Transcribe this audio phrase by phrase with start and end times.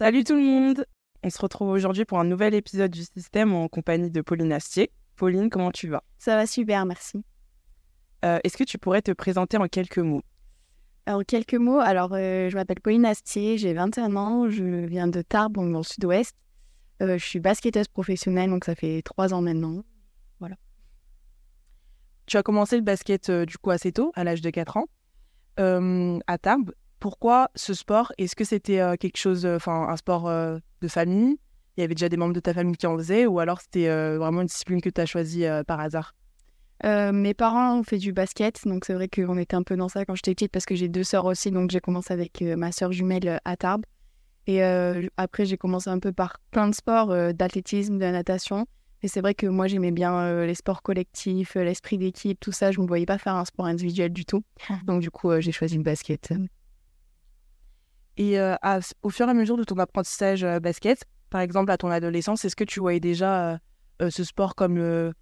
[0.00, 0.86] Salut tout le monde
[1.24, 4.92] On se retrouve aujourd'hui pour un nouvel épisode du système en compagnie de Pauline Astier.
[5.16, 6.04] Pauline, comment tu vas?
[6.20, 7.24] Ça va super, merci.
[8.24, 10.22] Euh, Est-ce que tu pourrais te présenter en quelques mots?
[11.08, 15.20] En quelques mots, alors euh, je m'appelle Pauline Astier, j'ai 21 ans, je viens de
[15.20, 16.36] Tarbes, dans le sud-ouest.
[17.02, 19.82] Euh, je suis basketteuse professionnelle, donc ça fait trois ans maintenant.
[20.38, 20.54] Voilà.
[22.26, 24.86] Tu as commencé le basket du coup assez tôt, à l'âge de 4 ans,
[25.56, 26.70] à Tarbes.
[27.00, 28.12] Pourquoi ce sport?
[28.18, 31.36] Est-ce que c'était euh, quelque chose, enfin un sport euh, de famille?
[31.76, 33.88] Il y avait déjà des membres de ta famille qui en faisaient ou alors c'était
[33.88, 36.14] euh, vraiment une discipline que tu as choisie euh, par hasard?
[36.84, 39.88] Euh, mes parents ont fait du basket, donc c'est vrai qu'on était un peu dans
[39.88, 42.56] ça quand j'étais petite parce que j'ai deux sœurs aussi, donc j'ai commencé avec euh,
[42.56, 43.84] ma sœur jumelle euh, à Tarbes.
[44.46, 48.12] Et euh, après, j'ai commencé un peu par plein de sports, euh, d'athlétisme, de la
[48.12, 48.66] natation.
[49.02, 52.50] Et c'est vrai que moi, j'aimais bien euh, les sports collectifs, euh, l'esprit d'équipe, tout
[52.52, 52.72] ça.
[52.72, 54.42] Je ne me voyais pas faire un sport individuel du tout.
[54.86, 56.32] Donc du coup, euh, j'ai choisi le basket.
[58.18, 61.70] Et euh, à- au fur et à mesure de ton apprentissage euh, basket, par exemple
[61.70, 63.60] à ton adolescence, est-ce que tu voyais déjà
[64.02, 65.12] euh, ce sport comme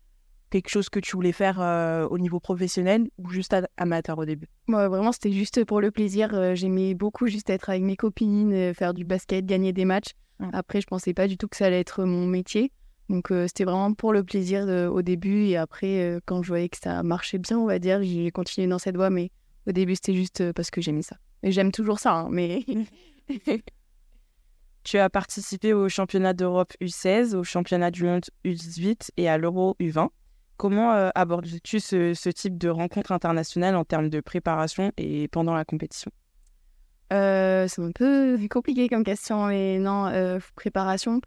[0.50, 1.58] quelque chose que tu voulais faire
[2.10, 4.46] au niveau professionnel ou juste amateur au début?
[4.66, 6.54] Moi, vraiment, c'était juste pour le plaisir.
[6.54, 10.12] J'aimais beaucoup juste être avec mes copines, faire du basket, gagner des matchs.
[10.52, 12.70] Après, je pensais pas du tout que ça allait être mon métier.
[13.08, 15.46] Donc, c'était vraiment pour le plaisir au début.
[15.46, 18.78] Et après, quand je voyais que ça marchait bien, on va dire, j'ai continué dans
[18.78, 19.10] cette voie.
[19.10, 19.32] Mais
[19.66, 21.16] au début, c'était juste parce que j'aimais ça.
[21.42, 22.64] Et j'aime toujours ça, hein, mais
[24.84, 29.74] Tu as participé au championnat d'Europe U16, au championnat du monde U18 et à l'Euro
[29.80, 30.10] U20.
[30.58, 35.54] Comment euh, abordes-tu ce, ce type de rencontre internationale en termes de préparation et pendant
[35.54, 36.12] la compétition?
[37.12, 41.20] Euh, c'est un peu compliqué comme question, mais non, euh, préparation.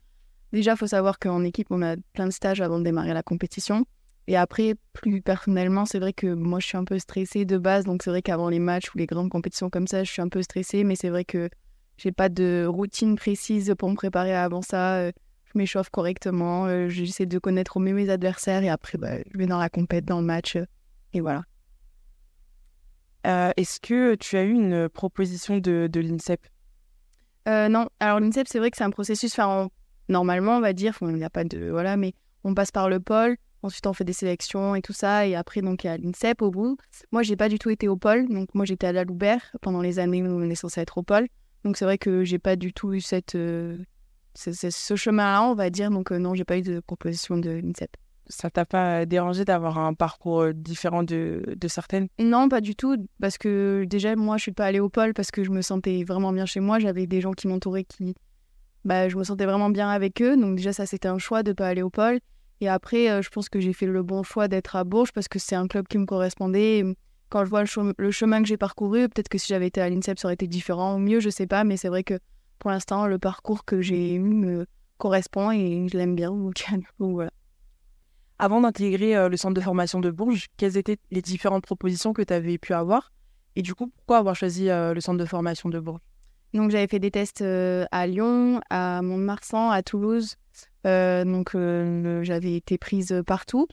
[0.53, 3.23] Déjà, il faut savoir qu'en équipe, on a plein de stages avant de démarrer la
[3.23, 3.85] compétition.
[4.29, 7.83] Et après, plus personnellement, c'est vrai que moi, je suis un peu stressée de base.
[7.83, 10.29] Donc, c'est vrai qu'avant les matchs ou les grandes compétitions comme ça, je suis un
[10.29, 10.83] peu stressée.
[10.83, 11.49] Mais c'est vrai que
[11.97, 14.97] j'ai pas de routine précise pour me préparer avant ça.
[14.99, 15.11] Euh,
[15.45, 16.67] Je m'échauffe correctement.
[16.67, 18.61] euh, J'essaie de connaître au mieux mes adversaires.
[18.63, 20.57] Et après, bah, je vais dans la compète, dans le match.
[20.57, 20.65] euh,
[21.13, 21.41] Et voilà.
[23.25, 26.39] Euh, Est-ce que tu as eu une proposition de, de l'INSEP?
[27.47, 29.69] Euh, non, alors l'INSEP, c'est vrai que c'est un processus, enfin, on-
[30.13, 31.69] normalement, on va dire, il n'y a pas de.
[31.71, 32.13] Voilà, mais
[32.43, 35.61] on passe par le pôle, ensuite on fait des sélections et tout ça, et après,
[35.61, 36.77] donc, il y a l'INSEP au bout.
[37.11, 39.81] Moi, j'ai pas du tout été au pôle, donc moi, j'étais à la Loubert pendant
[39.81, 41.27] les années où on est censé être au pôle.
[41.65, 43.77] Donc, c'est vrai que j'ai pas du tout eu cette, euh,
[44.33, 47.37] ce, ce- ce chemin-là, on va dire, donc, euh, non, j'ai pas eu de proposition
[47.37, 47.97] de l'INSEP.
[48.31, 52.07] Ça t'a pas dérangé d'avoir un parcours euh, différent de, de certaines?
[52.19, 55.31] Non, pas du tout, parce que déjà, moi, je suis pas allée au pôle parce
[55.31, 56.77] que je me sentais vraiment bien chez moi.
[56.77, 58.13] J'avais des gens qui m'entouraient qui.
[58.85, 60.37] Bah, je me sentais vraiment bien avec eux.
[60.37, 62.19] Donc, déjà, ça, c'était un choix de pas aller au pôle.
[62.61, 65.27] Et après, euh, je pense que j'ai fait le bon choix d'être à Bourges parce
[65.27, 66.79] que c'est un club qui me correspondait.
[66.79, 66.95] Et
[67.29, 69.81] Quand je vois le, chem- le chemin que j'ai parcouru, peut-être que si j'avais été
[69.81, 71.63] à l'INSEP, ça aurait été différent ou mieux, je sais pas.
[71.63, 72.19] Mais c'est vrai que
[72.59, 74.65] pour l'instant, le parcours que j'ai eu me
[74.97, 76.31] correspond et je l'aime bien.
[76.31, 76.63] Donc,
[76.99, 77.31] donc voilà.
[78.37, 82.21] Avant d'intégrer euh, le centre de formation de Bourges, quelles étaient les différentes propositions que
[82.21, 83.11] tu avais pu avoir?
[83.55, 85.99] Et du coup, pourquoi avoir choisi euh, le centre de formation de Bourges?
[86.53, 90.35] Donc j'avais fait des tests euh, à Lyon, à Mont-de-Marsan, à Toulouse.
[90.89, 93.67] Euh, donc euh, j'avais été prise partout.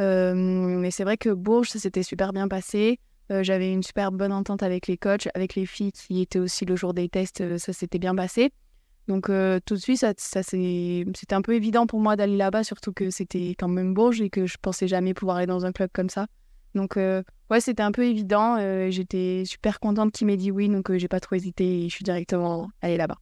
[0.00, 2.98] Euh, mais c'est vrai que Bourges, ça s'était super bien passé.
[3.42, 6.74] J'avais une super bonne entente avec les coachs, avec les filles qui étaient aussi le
[6.74, 8.50] jour des tests, ça s'était bien passé.
[9.06, 13.08] Donc tout de suite, ça, c'était un peu évident pour moi d'aller là-bas, surtout que
[13.10, 16.08] c'était quand même Bourges et que je pensais jamais pouvoir aller dans un club comme
[16.08, 16.26] ça.
[16.74, 18.56] Donc euh, ouais, c'était un peu évident.
[18.90, 22.04] J'étais super contente qu'il m'ait dit oui, donc j'ai pas trop hésité et je suis
[22.04, 23.18] directement allée là-bas.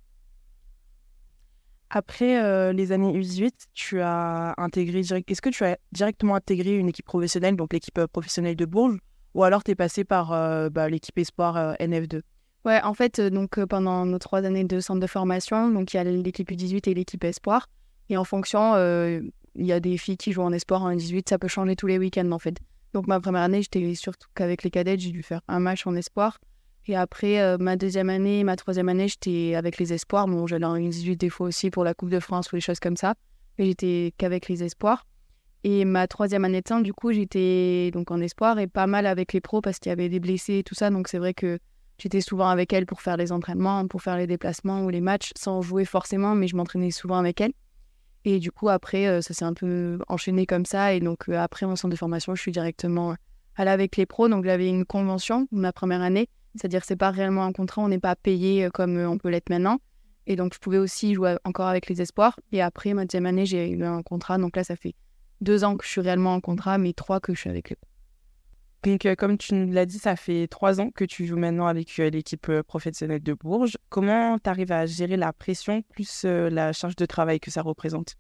[1.90, 5.30] Après euh, les années U18, tu as intégré direct...
[5.30, 8.98] Est-ce que tu as directement intégré une équipe professionnelle, donc l'équipe euh, professionnelle de Bourges,
[9.34, 12.20] ou alors tu es passé par euh, bah, l'équipe Espoir euh, NF2
[12.64, 16.00] Ouais, en fait, donc pendant nos trois années de centre de formation, donc il y
[16.00, 17.68] a l'équipe U18 et l'équipe Espoir.
[18.10, 21.38] Et en fonction, il y a des filles qui jouent en Espoir, en U18, ça
[21.38, 22.58] peut changer tous les week-ends en fait.
[22.92, 25.94] Donc ma première année, j'étais surtout qu'avec les cadettes, j'ai dû faire un match en
[25.94, 26.40] Espoir.
[26.88, 30.26] Et après, euh, ma deuxième année, ma troisième année, j'étais avec les Espoirs.
[30.26, 32.80] Bon, j'allais en U18 des fois aussi pour la Coupe de France ou des choses
[32.80, 33.14] comme ça.
[33.58, 35.06] Mais j'étais qu'avec les Espoirs.
[35.64, 39.06] Et ma troisième année de centre, du coup, j'étais donc en Espoir et pas mal
[39.06, 40.90] avec les pros parce qu'il y avait des blessés et tout ça.
[40.90, 41.58] Donc c'est vrai que
[41.98, 45.32] J'étais souvent avec elle pour faire les entraînements, pour faire les déplacements ou les matchs,
[45.36, 47.52] sans jouer forcément, mais je m'entraînais souvent avec elle.
[48.24, 50.94] Et du coup, après, euh, ça s'est un peu enchaîné comme ça.
[50.94, 53.16] Et donc, euh, après mon centre de formation, je suis directement
[53.56, 54.28] allée avec les pros.
[54.28, 56.28] Donc, j'avais une convention ma première année.
[56.58, 59.18] C'est-à-dire que c'est pas réellement un contrat, on n'est pas payé euh, comme euh, on
[59.18, 59.78] peut l'être maintenant.
[60.26, 62.38] Et donc, je pouvais aussi jouer encore avec les espoirs.
[62.52, 64.36] Et après, ma deuxième année, j'ai eu un contrat.
[64.36, 64.94] Donc là, ça fait
[65.40, 67.88] deux ans que je suis réellement en contrat, mais trois que je suis avec pros.
[68.90, 71.66] Donc, euh, comme tu nous l'as dit, ça fait trois ans que tu joues maintenant
[71.66, 73.78] avec euh, l'équipe professionnelle de Bourges.
[73.88, 78.14] Comment tu arrives à gérer la pression plus la charge de travail que ça représente?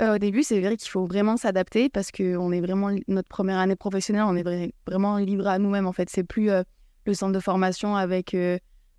[0.00, 3.58] Au début, c'est vrai qu'il faut vraiment s'adapter parce que on est vraiment notre première
[3.58, 5.86] année professionnelle, on est vraiment libre à nous-mêmes.
[5.86, 6.48] En fait, c'est plus
[7.06, 8.36] le centre de formation avec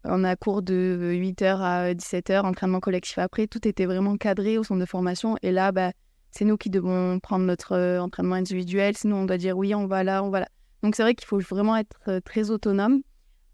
[0.04, 3.48] on a cours de 8h à 17h, entraînement collectif après.
[3.48, 5.38] Tout était vraiment cadré au centre de formation.
[5.44, 5.92] Et là, bah,
[6.32, 8.98] c'est nous qui devons prendre notre entraînement individuel.
[8.98, 10.48] Sinon, on doit dire oui, on va là, on va là.
[10.84, 13.02] Donc c'est vrai qu'il faut vraiment être euh, très autonome.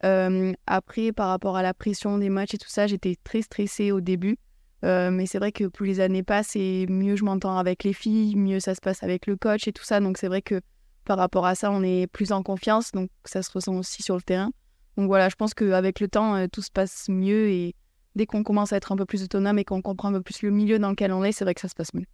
[0.06, 3.92] Euh, après, par rapport à la pression des matchs et tout ça, j'étais très stressée
[3.92, 4.38] au début.
[4.86, 7.94] Euh, mais c'est vrai que plus les années passent et mieux je m'entends avec les
[7.94, 10.00] filles, mieux ça se passe avec le coach et tout ça.
[10.00, 10.62] Donc c'est vrai que
[11.08, 12.92] par rapport à ça, on est plus en confiance.
[12.92, 14.52] Donc ça se ressent aussi sur le terrain.
[14.98, 17.76] Donc voilà, je pense qu'avec le temps, tout se passe mieux et
[18.16, 20.42] dès qu'on commence à être un peu plus autonome et qu'on comprend un peu plus
[20.42, 22.06] le milieu dans lequel on est, c'est vrai que ça se passe mieux.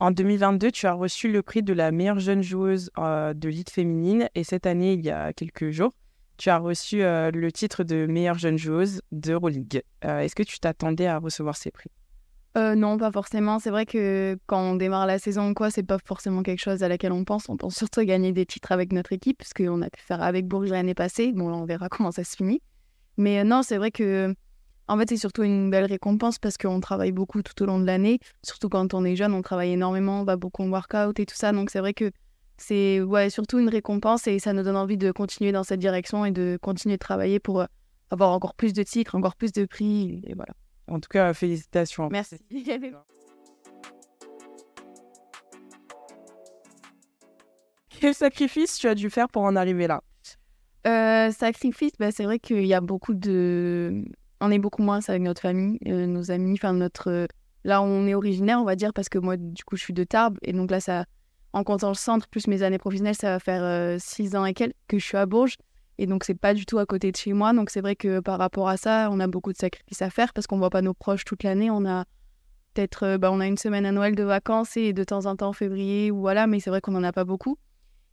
[0.00, 3.70] En 2022, tu as reçu le prix de la meilleure jeune joueuse euh, de Ligue
[3.70, 5.92] féminine et cette année, il y a quelques jours,
[6.36, 9.82] tu as reçu euh, le titre de meilleure jeune joueuse d'Euroleague.
[10.04, 11.90] Euh, Est-ce que tu t'attendais à recevoir ces prix?
[12.56, 13.58] Euh, Non, pas forcément.
[13.58, 16.88] C'est vrai que quand on démarre la saison, quoi, c'est pas forcément quelque chose à
[16.88, 17.48] laquelle on pense.
[17.48, 20.22] On pense surtout à gagner des titres avec notre équipe, parce qu'on a pu faire
[20.22, 21.32] avec Bourges l'année passée.
[21.32, 22.60] Bon, là, on verra comment ça se finit.
[23.16, 24.34] Mais non, c'est vrai que
[24.86, 27.86] en fait, c'est surtout une belle récompense parce qu'on travaille beaucoup tout au long de
[27.86, 28.18] l'année.
[28.42, 31.36] Surtout quand on est jeune, on travaille énormément, on va beaucoup en workout et tout
[31.36, 31.52] ça.
[31.52, 32.10] Donc, c'est vrai que
[32.58, 36.24] c'est ouais, surtout une récompense et ça nous donne envie de continuer dans cette direction
[36.24, 37.66] et de continuer de travailler pour euh,
[38.10, 40.22] avoir encore plus de titres, encore plus de prix.
[40.26, 40.52] Et voilà.
[40.88, 42.08] En tout cas, félicitations.
[42.10, 42.36] Merci.
[48.00, 50.02] Quel sacrifice tu as dû faire pour en arriver là?
[50.86, 54.04] Euh, Sacrifice, bah, c'est vrai qu'il y a beaucoup de
[54.40, 57.26] on est beaucoup moins avec notre famille, euh, nos amis, enfin notre.
[57.64, 60.04] Là, on est originaire, on va dire, parce que moi, du coup, je suis de
[60.04, 61.06] Tarbes, et donc là, ça,
[61.54, 64.52] en comptant le centre plus mes années professionnelles, ça va faire euh, six ans et
[64.52, 65.56] quelques que je suis à Bourges,
[65.98, 67.52] et donc c'est pas du tout à côté de chez moi.
[67.52, 70.32] Donc c'est vrai que par rapport à ça, on a beaucoup de sacrifices à faire
[70.32, 71.70] parce qu'on voit pas nos proches toute l'année.
[71.70, 72.04] On a
[72.74, 75.48] peut-être, bah, on a une semaine à Noël de vacances et de temps en temps
[75.48, 77.58] en février ou voilà, mais c'est vrai qu'on en a pas beaucoup.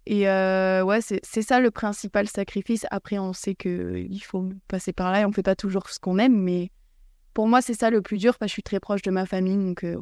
[0.06, 2.86] Et euh, ouais, c'est ça le principal sacrifice.
[2.89, 6.18] Après, on sait qu'il faut passer par là et on fait pas toujours ce qu'on
[6.18, 6.72] aime, mais
[7.34, 9.25] pour moi, c'est ça le plus dur parce que je suis très proche de ma
[9.25, 9.57] famille.
[9.57, 9.98] Donc, euh,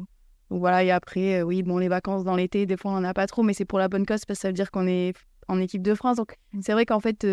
[0.48, 3.14] voilà, et après, euh, oui, bon, les vacances dans l'été, des fois, on n'en a
[3.14, 5.12] pas trop, mais c'est pour la bonne cause parce que ça veut dire qu'on est
[5.50, 6.16] en équipe de France.
[6.16, 7.26] Donc, c'est vrai qu'en fait,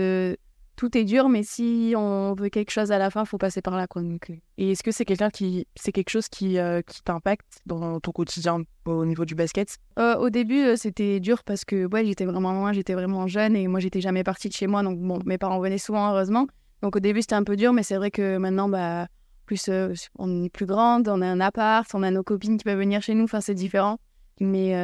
[0.76, 3.62] tout est dur, mais si on veut quelque chose à la fin, il faut passer
[3.62, 3.88] par là.
[3.88, 4.04] Quoi.
[4.04, 8.12] Donc, et est-ce que c'est quelqu'un qui, c'est quelque chose qui, qui t'impacte dans ton
[8.12, 9.78] quotidien au niveau du basket?
[9.98, 13.56] Euh, Au début, euh, c'était dur parce que ouais, j'étais vraiment loin, j'étais vraiment jeune
[13.56, 14.84] et moi, j'étais jamais partie de chez moi.
[14.84, 16.46] Donc, bon, mes parents venaient souvent, heureusement.
[16.84, 19.08] Donc, au début, c'était un peu dur, mais c'est vrai que maintenant, bah,
[19.48, 22.66] plus euh, on est plus grande, on a un appart, on a nos copines qui
[22.66, 23.24] peuvent venir chez nous.
[23.24, 23.98] Enfin, c'est différent.
[24.40, 24.76] Mais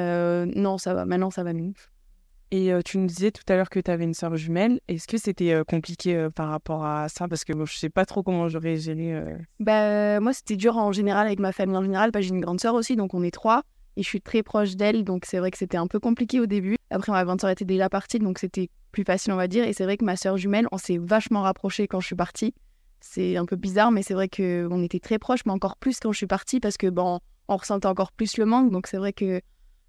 [0.55, 1.05] non, ça va.
[1.05, 1.73] Maintenant, ça va mieux.
[2.55, 4.79] Et tu nous disais tout à l'heure que tu avais une soeur jumelle.
[4.87, 7.27] Est-ce que c'était compliqué par rapport à ça?
[7.27, 9.23] Parce que je je sais pas trop comment j'aurais géré.
[9.59, 12.11] Bah, moi, c'était dur en général avec ma famille en général.
[12.11, 13.63] Bah, J'ai une grande soeur aussi, donc on est trois
[13.95, 16.45] et je suis très proche d'elle, donc c'est vrai que c'était un peu compliqué au
[16.45, 16.75] début.
[16.89, 19.65] Après, ma grande sœur était déjà partie, donc c'était plus facile, on va dire.
[19.65, 22.53] Et c'est vrai que ma sœur jumelle, on s'est vachement rapprochés quand je suis partie.
[23.01, 26.11] C'est un peu bizarre, mais c'est vrai qu'on était très proches, mais encore plus quand
[26.11, 28.71] je suis partie, parce que bon, on ressentait encore plus le manque.
[28.71, 29.41] Donc c'est vrai que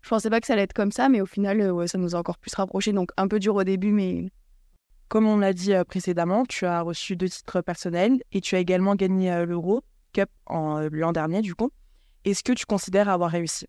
[0.04, 1.96] je pensais pas que ça allait être comme ça, mais au final, euh, ouais, ça
[1.96, 2.92] nous a encore plus rapprochés.
[2.92, 4.30] Donc un peu dur au début, mais.
[5.08, 8.58] Comme on l'a dit euh, précédemment, tu as reçu deux titres personnels et tu as
[8.58, 9.82] également gagné euh, l'Euro
[10.12, 11.70] Cup en l'an dernier, du coup.
[12.24, 13.66] Est-ce que tu considères avoir réussi?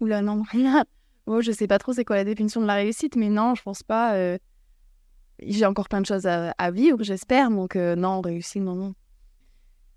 [0.00, 0.84] Oula, non, rien.
[1.26, 3.62] Bon, je sais pas trop c'est quoi la définition de la réussite, mais non, je
[3.62, 4.14] pense pas.
[4.14, 4.38] Euh,
[5.42, 7.50] j'ai encore plein de choses à, vivre, j'espère.
[7.50, 8.94] Donc, euh, non, réussi, non, non.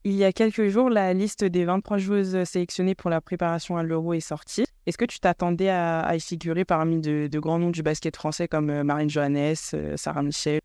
[0.06, 3.84] Il y a quelques jours, la liste des 23 joueuses sélectionnées pour la préparation à
[3.84, 4.66] l'Euro est sortie.
[4.86, 8.70] Est-ce que tu t'attendais à, y figurer parmi de, grands noms du basket français comme
[8.70, 9.56] euh, Marine Johannes,
[9.96, 10.60] Sarah Michel?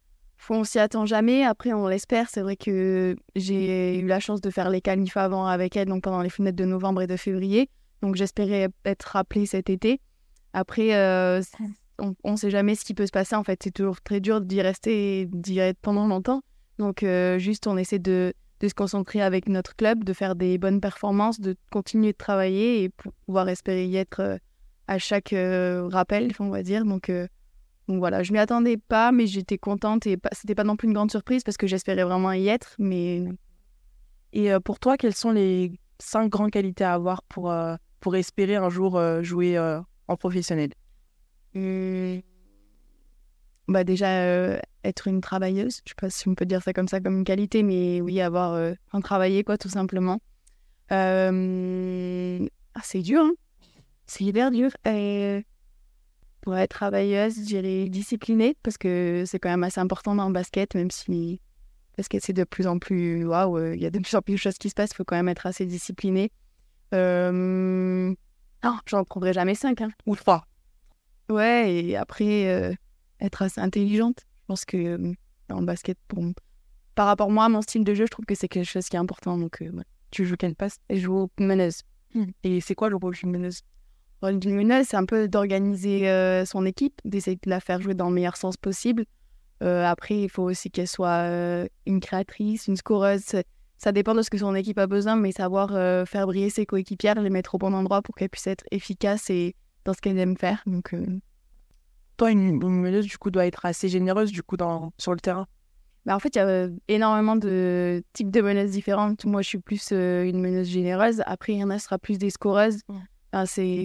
[0.50, 1.45] On s'y attend jamais.
[1.45, 2.30] Après, on l'espère.
[2.30, 6.02] C'est vrai que j'ai eu la chance de faire les qualifs avant avec elle, donc
[6.02, 7.71] pendant les fenêtres de novembre et de février.
[8.02, 10.00] Donc j'espérais être rappelée cet été.
[10.52, 11.42] Après, euh,
[11.99, 13.37] on ne sait jamais ce qui peut se passer.
[13.37, 16.42] En fait, c'est toujours très dur d'y rester d'y être pendant longtemps.
[16.78, 20.59] Donc euh, juste, on essaie de, de, se concentrer avec notre club, de faire des
[20.59, 22.91] bonnes performances, de continuer de travailler et
[23.27, 24.38] pouvoir espérer y être euh,
[24.87, 25.35] à chaque
[25.91, 26.85] rappel, on va dire.
[26.87, 27.11] Donc,
[27.88, 30.95] donc voilà, je m'y attendais pas, mais j'étais contente et c'était pas non plus une
[30.95, 32.75] grande surprise parce que j'espérais vraiment y être.
[32.79, 33.25] Mais
[34.33, 37.53] et pour toi, quelles sont les cinq grandes qualités à avoir pour
[38.00, 40.71] pour espérer un jour euh, jouer euh, en professionnel?
[41.55, 42.19] Mmh.
[43.68, 45.80] Bah Déjà, euh, être une travailleuse.
[45.84, 48.20] Je sais pas si on peut dire ça comme ça, comme une qualité, mais oui,
[48.20, 50.20] avoir un travailler, quoi, tout simplement.
[50.90, 51.30] Ah,
[52.82, 53.32] c'est dur, hein
[54.08, 54.70] c'est hyper dur.
[54.84, 55.44] Et...
[56.40, 60.32] Pour être travailleuse, je dirais disciplinée, parce que c'est quand même assez important dans le
[60.32, 61.38] basket, même si le
[61.98, 63.26] basket c'est de plus en plus.
[63.26, 65.04] Waouh, il y a de plus en plus de choses qui se passent, il faut
[65.04, 66.30] quand même être assez discipliné.
[66.94, 68.14] Euh...
[68.64, 69.90] Non, j'en prendrai jamais cinq, hein.
[70.06, 70.46] ou trois.
[71.28, 72.72] Ouais, et après, euh,
[73.20, 74.20] être assez intelligente.
[74.42, 75.12] Je pense que euh,
[75.48, 76.22] dans le basket, pour...
[76.94, 78.96] par rapport à moi, mon style de jeu, je trouve que c'est quelque chose qui
[78.96, 79.37] est important.
[79.38, 79.70] Donc, euh,
[80.10, 81.82] Tu joues quelle passe je joue meneuse.
[82.14, 82.26] Hmm.
[82.44, 83.62] Et c'est quoi le rôle d'une meneuse?
[84.22, 87.80] Le rôle d'une meneuse, c'est un peu d'organiser euh, son équipe, d'essayer de la faire
[87.80, 89.04] jouer dans le meilleur sens possible.
[89.62, 91.28] Euh, après, il faut aussi qu'elle soit
[91.87, 93.22] une créatrice, une scoreuse.
[93.76, 95.70] Ça dépend de ce que son équipe a besoin, mais savoir
[96.06, 99.56] faire briller ses coéquipières, les mettre au bon endroit pour qu'elles puissent être efficaces et
[99.84, 100.62] dans ce qu'elles aiment faire.
[100.66, 100.94] Donc,
[102.18, 105.20] Toi, une, une meneuse, du coup, doit être assez généreuse, du coup, dans, sur le
[105.20, 105.46] terrain.
[106.04, 109.25] Bah, en fait, il y a euh, énormément de types de meneuses différentes.
[109.25, 111.22] Moi, je suis plus euh, une meneuse généreuse.
[111.26, 112.80] Après, il y en a, sera plus des scoreuses.
[112.88, 112.96] Ouais.
[113.32, 113.84] Enfin, c'est,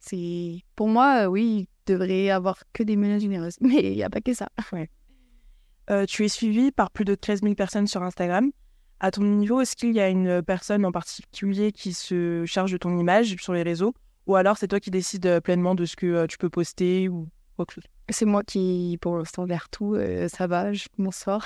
[0.00, 0.62] c'est...
[0.74, 3.56] Pour moi, euh, oui, il devrait y avoir que des meneuses généreuses.
[3.60, 4.48] Mais il n'y a pas que ça.
[5.90, 8.50] Euh, tu es suivi par plus de 13 000 personnes sur Instagram.
[8.98, 12.78] À ton niveau, est-ce qu'il y a une personne en particulier qui se charge de
[12.78, 13.94] ton image sur les réseaux?
[14.26, 17.28] Ou alors c'est toi qui décides pleinement de ce que tu peux poster ou
[18.08, 19.94] C'est moi qui, pour l'instant, gère tout.
[19.94, 21.44] euh, ça va, je m'en sors.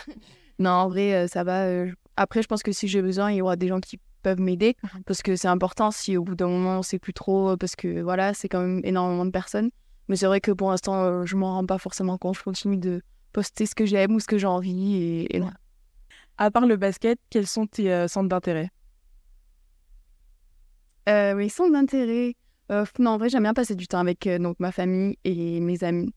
[0.59, 1.64] non, en vrai, euh, ça va.
[1.64, 4.40] euh, Après, je pense que si j'ai besoin, il y aura des gens qui peuvent
[4.40, 4.76] m'aider.
[4.83, 5.02] Mhm.
[5.04, 7.57] Parce que c'est important si au bout d'un moment, on sait plus trop.
[7.57, 9.71] Parce que voilà, c'est quand même énormément de personnes.
[10.09, 12.37] Mais c'est vrai que pour l'instant, je m'en rends pas forcément compte.
[12.37, 13.02] Je continue de
[13.33, 15.26] poster ce que j'aime ou ce que j'ai envie.
[15.31, 15.42] Et.
[16.38, 18.71] À part le basket, quels sont tes euh, centres d'intérêt?
[21.09, 22.35] Euh, mes centres d'intérêt.
[22.73, 25.61] Euh, non, en vrai, j'aime bien passer du temps avec euh, donc, ma famille et
[25.61, 26.12] mes amis.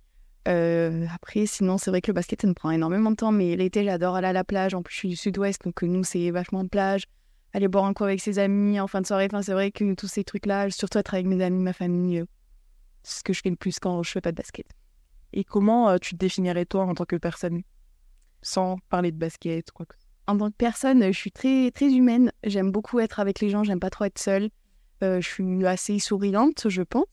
[0.47, 3.57] Euh, après, sinon, c'est vrai que le basket, ça me prend énormément de temps, mais
[3.57, 4.73] l'été, j'adore aller à la plage.
[4.73, 7.07] En plus, je suis du sud-ouest, donc nous, c'est vachement plage.
[7.53, 9.25] Aller boire un coup avec ses amis en fin de soirée.
[9.25, 12.23] Enfin, c'est vrai que tous ces trucs-là, surtout être avec mes amis, ma famille,
[13.03, 14.67] c'est ce que je fais le plus quand je fais pas de basket.
[15.33, 17.63] Et comment tu te définirais toi en tant que personne?
[18.41, 19.95] Sans parler de basket, quoi que
[20.27, 22.31] En tant que personne, je suis très, très humaine.
[22.43, 24.49] J'aime beaucoup être avec les gens, j'aime pas trop être seule.
[25.03, 27.05] Euh, je suis assez souriante, je pense.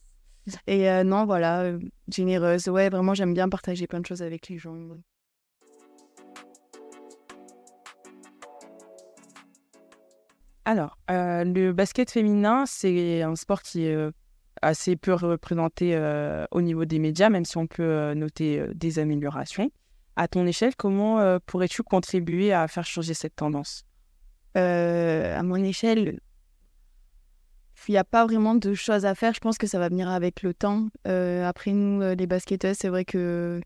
[0.66, 2.68] Et euh, non, voilà, euh, généreuse.
[2.68, 4.76] Ouais, vraiment, j'aime bien partager plein de choses avec les gens.
[10.64, 13.96] Alors, euh, le basket féminin, c'est un sport qui est
[14.60, 19.00] assez peu représenté euh, au niveau des médias, même si on peut noter euh, des
[19.00, 19.70] améliorations.
[20.14, 23.84] À ton échelle, comment pourrais-tu contribuer à faire changer cette tendance?
[24.54, 26.20] À mon échelle,
[27.88, 29.34] il n'y a pas vraiment de choses à faire.
[29.34, 30.88] Je pense que ça va venir avec le temps.
[31.06, 33.60] Euh, après, nous, euh, les basketteuses, c'est vrai que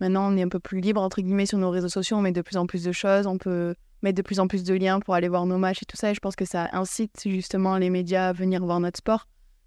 [0.00, 2.16] maintenant, on est un peu plus libre, entre guillemets, sur nos réseaux sociaux.
[2.16, 3.26] On met de plus en plus de choses.
[3.26, 5.86] On peut mettre de plus en plus de liens pour aller voir nos matchs et
[5.86, 6.10] tout ça.
[6.10, 9.26] Et je pense que ça incite justement les médias à venir voir notre sport.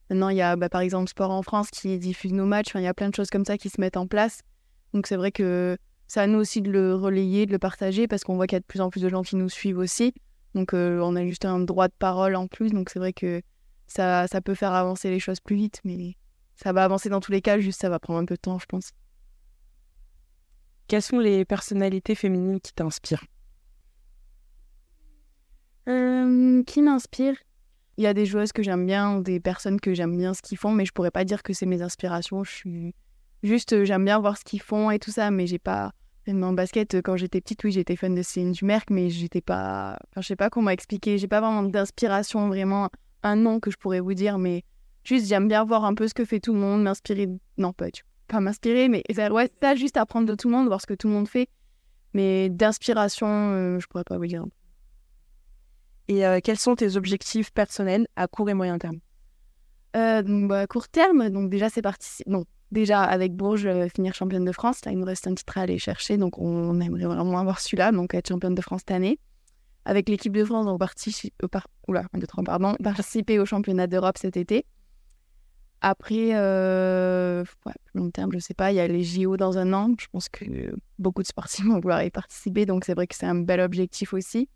[0.10, 2.72] Maintenant, il y a bah, par exemple Sport en France qui diffuse nos matchs.
[2.75, 4.41] Il y a plein de choses comme ça qui se mettent en place.
[4.93, 5.77] Donc, c'est vrai que
[6.08, 8.58] c'est à nous aussi de le relayer, de le partager parce qu'on voit qu'il y
[8.58, 10.13] a de plus en plus de gens qui nous suivent aussi.
[10.53, 12.72] Donc, euh, on a juste un droit de parole en plus.
[12.72, 13.41] Donc, c'est vrai que
[13.91, 15.81] ça, ça peut faire avancer les choses plus vite.
[15.83, 16.17] Mais
[16.55, 17.60] ça va avancer dans tous les cas.
[17.60, 18.91] Juste, ça va prendre un peu de temps, je pense.
[20.88, 23.25] Quelles sont les personnalités féminines qui t'inspirent?
[25.88, 27.36] Euh, qui m'inspire?
[27.98, 30.41] Il y a des joueuses que j'aime bien, ou des personnes que j'aime bien ce
[30.41, 32.43] qu'ils font, mais je pourrais pas dire que c'est mes inspirations.
[32.43, 32.95] Je suis
[33.43, 35.91] juste, euh, j'aime bien voir ce qu'ils font et tout ça, mais j'ai pas.
[36.27, 39.98] Même en basket, quand j'étais petite, oui, j'étais fan de Céline Dumerc, mais j'étais pas.
[40.10, 41.17] Enfin, je sais pas comment expliquer.
[41.17, 42.89] J'ai pas vraiment d'inspiration, vraiment
[43.23, 44.63] un nom que je pourrais vous dire, mais
[45.03, 47.27] juste, j'aime bien voir un peu ce que fait tout le monde, m'inspirer.
[47.57, 47.87] Non, pas,
[48.27, 51.07] pas m'inspirer, mais ouais, ça, juste apprendre de tout le monde, voir ce que tout
[51.07, 51.49] le monde fait.
[52.13, 54.45] Mais d'inspiration, euh, je pourrais pas vous dire.
[56.07, 58.99] Et euh, quels sont tes objectifs personnels à court et moyen terme?
[59.95, 62.23] Euh, donc, bah, à court terme, donc déjà, c'est parti.
[62.27, 64.83] Non, déjà, avec Bourges, euh, finir championne de France.
[64.85, 67.91] Là, il nous reste un titre à aller chercher, donc on aimerait vraiment avoir celui-là,
[67.91, 69.19] donc être championne de France cette année.
[69.85, 71.31] Avec l'équipe de France, donc parti...
[71.39, 74.65] euh, au championnat d'Europe cet été.
[75.81, 77.43] Après, euh...
[77.65, 79.91] ouais, long terme, je sais pas, il y a les JO dans un an.
[80.00, 80.45] Je pense que
[81.00, 84.13] beaucoup de sportifs vont vouloir y participer, donc c'est vrai que c'est un bel objectif
[84.13, 84.47] aussi.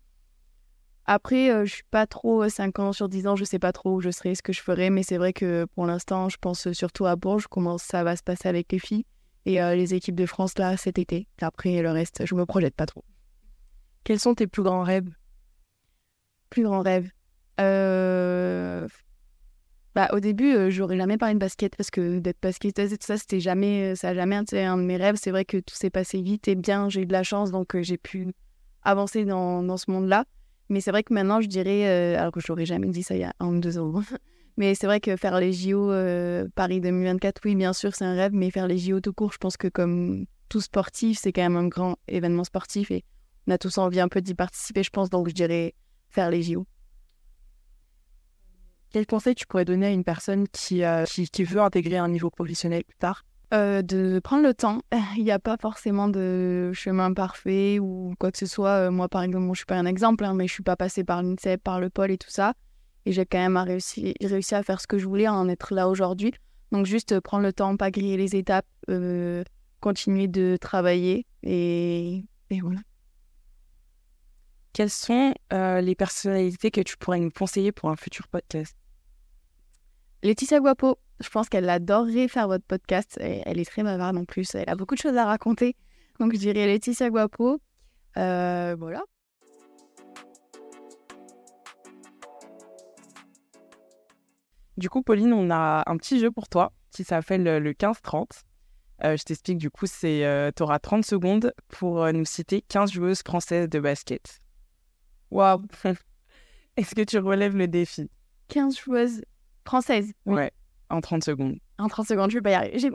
[1.04, 3.94] Après, euh, je suis pas trop 5 ans sur 10 ans, je sais pas trop
[3.94, 6.72] où je serai, ce que je ferai, mais c'est vrai que pour l'instant, je pense
[6.72, 9.04] surtout à Bourges, comment ça va se passer avec les filles
[9.44, 11.28] et euh, les équipes de France là cet été.
[11.40, 13.04] Après, le reste, je me projette pas trop.
[14.06, 15.10] Quels sont tes plus grands rêves?
[16.48, 17.10] Plus grand rêve.
[17.58, 18.86] Euh...
[19.96, 23.06] Bah, au début, euh, j'aurais jamais parlé de basket parce que d'être basketteuse et tout
[23.06, 25.16] ça, c'était jamais, ça a jamais été un de mes rêves.
[25.20, 27.74] C'est vrai que tout s'est passé vite et bien, j'ai eu de la chance, donc
[27.74, 28.28] euh, j'ai pu
[28.84, 30.24] avancer dans, dans ce monde-là.
[30.68, 33.16] Mais c'est vrai que maintenant, je dirais, euh, alors que je n'aurais jamais dit ça
[33.16, 33.92] il y a un ou deux ans,
[34.56, 35.90] Mais c'est vrai que faire les JO
[36.54, 39.38] Paris 2024, oui, bien sûr, c'est un rêve, mais faire les JO tout court, je
[39.38, 43.02] pense que comme tout sportif, c'est quand même un grand événement sportif et
[43.46, 45.74] on a tous envie un peu d'y participer, je pense, donc je dirais
[46.08, 46.66] faire les JO.
[48.90, 50.82] Quel conseil tu pourrais donner à une personne qui,
[51.32, 53.24] qui, veut intégrer un niveau professionnel plus tard?
[53.54, 54.80] Euh, De prendre le temps.
[55.16, 58.86] Il n'y a pas forcément de chemin parfait ou quoi que ce soit.
[58.86, 60.62] Euh, moi, par exemple, je ne suis pas un exemple, hein, mais je ne suis
[60.62, 62.54] pas passée par l'INSEP, par le pôle et tout ça.
[63.04, 64.14] Et j'ai quand même réussi,
[64.50, 66.32] à faire ce que je voulais, à en être là aujourd'hui.
[66.72, 68.66] Donc, juste euh, prendre le temps, pas griller les étapes,
[69.80, 72.80] continuer de travailler et, et voilà.
[74.76, 78.76] Quelles sont les personnalités que tu pourrais nous conseiller pour un futur podcast?
[80.22, 83.16] Laetitia Guapo, je pense qu'elle adorerait faire votre podcast.
[83.18, 84.54] Elle est très bavarde en plus.
[84.54, 85.76] Elle a beaucoup de choses à raconter.
[86.20, 87.58] Donc je dirais Laetitia Guapo.
[88.18, 89.02] Euh, voilà.
[94.76, 98.42] Du coup, Pauline, on a un petit jeu pour toi qui s'appelle le 15-30.
[99.04, 102.92] Euh, je t'explique, du coup, c'est euh, tu auras 30 secondes pour nous citer 15
[102.92, 104.42] joueuses françaises de basket.
[105.30, 105.62] Waouh
[106.76, 108.08] Est-ce que tu relèves le défi?
[108.48, 109.22] 15 joueuses
[109.64, 110.12] Française.
[110.26, 110.52] Ouais,
[110.90, 111.58] en 30 secondes.
[111.78, 112.78] En 30 secondes, je vais pas y arriver.
[112.78, 112.88] J'ai...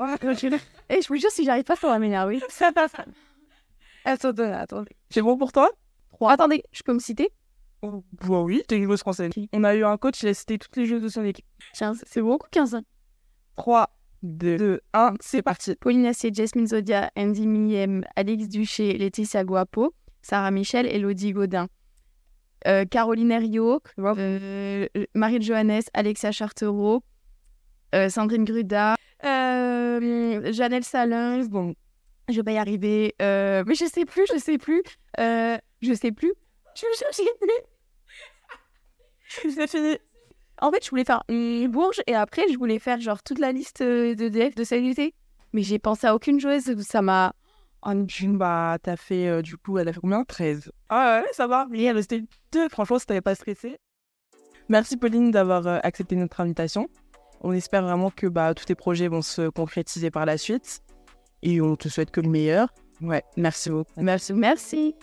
[0.89, 2.41] Et je vous jure, si j'arrive pas, ça va m'énerver.
[2.49, 2.93] Ça passe.
[4.05, 4.95] Attendez, attendez.
[5.09, 5.69] C'est bon pour toi?
[6.13, 6.31] 3.
[6.31, 7.29] Attendez, je peux me citer?
[7.81, 9.31] Oh, bah Oui, t'es une joueuse française.
[9.53, 11.45] On a eu un coach, il a cité toutes les joueuses de son équipe.
[11.77, 12.03] 15.
[12.07, 12.79] C'est beaucoup 15
[13.57, 13.89] 3,
[14.23, 15.75] 2, 1, c'est parti.
[15.75, 21.67] Pauline Assier, Jasmine Zodia, Andy Miem, Alix Duché, Laetitia Guapo, Sarah Michel, Elodie Godin.
[22.67, 27.03] Euh, Caroline Herriot, euh, Marie Johannes, Alexia Chartereau,
[27.95, 31.45] euh, Sandrine Gruda, Janelle Salins.
[31.45, 31.73] Bon,
[32.29, 33.15] je vais pas y arriver.
[33.19, 34.83] mais je sais plus, je sais plus.
[35.17, 36.33] je sais plus.
[36.75, 37.05] Je sais
[37.39, 37.53] plus.
[39.53, 39.97] C'est fini.
[40.63, 43.51] En fait, je voulais faire une bourge et après, je voulais faire genre toute la
[43.51, 45.15] liste de DF de célébrité.
[45.53, 46.79] Mais j'ai pensé à aucune joueuse.
[46.81, 47.33] Ça m'a
[47.81, 50.23] en June, bah, t'as fait, euh, du coup, elle a fait combien?
[50.23, 50.71] 13.
[50.89, 51.67] Ah ouais, ça va.
[51.69, 52.69] Mais elle restait deux.
[52.69, 53.77] Franchement, ça t'avait pas stressé.
[54.69, 56.87] Merci, Pauline, d'avoir euh, accepté notre invitation.
[57.41, 60.81] On espère vraiment que bah, tous tes projets vont se concrétiser par la suite.
[61.41, 62.69] Et on te souhaite que le meilleur.
[63.01, 63.91] Ouais, merci beaucoup.
[63.97, 64.33] Merci.
[64.33, 64.95] Merci.